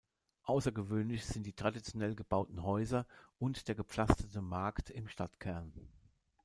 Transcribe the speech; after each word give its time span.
Außergewöhnlich 0.45 1.27
sind 1.27 1.45
die 1.45 1.53
traditionell 1.53 2.15
gebauten 2.15 2.63
Häuser 2.63 3.05
und 3.37 3.67
der 3.67 3.75
gepflasterte 3.75 4.41
Markt 4.41 4.89
im 4.89 5.07
Stadtkern. 5.07 5.71